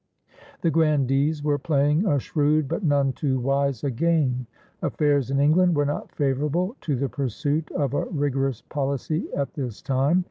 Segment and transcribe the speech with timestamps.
[0.61, 4.47] The "grandees" were playing a shrewd but none too wise a game.
[4.81, 9.79] Affairs in England were not favorable to the pursuit of a rigorous policy at this
[9.79, 10.19] time.